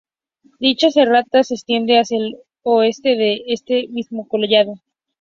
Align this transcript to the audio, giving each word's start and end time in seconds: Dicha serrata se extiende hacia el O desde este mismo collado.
Dicha 0.59 0.89
serrata 0.89 1.43
se 1.43 1.53
extiende 1.53 1.99
hacia 1.99 2.17
el 2.17 2.37
O 2.63 2.81
desde 2.81 3.53
este 3.53 3.87
mismo 3.89 4.27
collado. 4.27 4.81